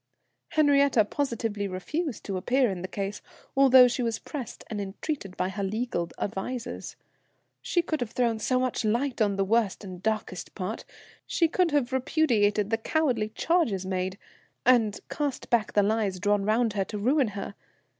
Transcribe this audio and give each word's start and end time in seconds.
"Henriette 0.53 1.11
positively 1.11 1.67
refused 1.67 2.23
to 2.23 2.35
appear 2.35 2.71
in 2.71 2.81
the 2.81 2.87
case, 2.87 3.21
although 3.55 3.87
she 3.87 4.01
was 4.01 4.17
pressed 4.17 4.63
and 4.67 4.81
entreated 4.81 5.37
by 5.37 5.49
her 5.49 5.63
legal 5.63 6.09
advisers. 6.17 6.95
She 7.61 7.83
could 7.83 8.01
have 8.01 8.09
thrown 8.09 8.39
so 8.39 8.59
much 8.59 8.83
light 8.83 9.21
on 9.21 9.35
the 9.35 9.45
worst 9.45 9.83
and 9.83 10.01
darkest 10.01 10.55
part. 10.55 10.85
She 11.27 11.47
could 11.47 11.69
have 11.69 11.93
repudiated 11.93 12.71
the 12.71 12.79
cowardly 12.79 13.29
charges 13.35 13.85
made, 13.85 14.17
and 14.65 14.99
cast 15.07 15.51
back 15.51 15.73
the 15.73 15.83
lies 15.83 16.19
drawn 16.19 16.45
round 16.45 16.73
her 16.73 16.85
to 16.85 16.97
ruin 16.97 17.27
her. 17.37 17.53